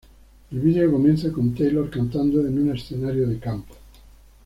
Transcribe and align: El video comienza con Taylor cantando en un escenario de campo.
El 0.49 0.57
video 0.61 0.91
comienza 0.91 1.31
con 1.31 1.53
Taylor 1.53 1.87
cantando 1.87 2.39
en 2.41 2.57
un 2.57 2.75
escenario 2.75 3.27
de 3.27 3.37
campo. 3.37 3.75